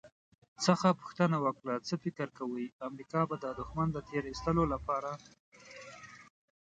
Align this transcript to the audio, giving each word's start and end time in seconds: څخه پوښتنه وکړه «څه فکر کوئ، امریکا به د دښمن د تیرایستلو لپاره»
څخه 0.65 0.97
پوښتنه 1.01 1.37
وکړه 1.45 1.75
«څه 1.87 1.93
فکر 2.03 2.27
کوئ، 2.37 2.65
امریکا 2.87 3.21
به 3.29 3.35
د 3.43 3.45
دښمن 3.59 3.87
د 3.93 3.97
تیرایستلو 4.09 4.63
لپاره» 4.73 5.11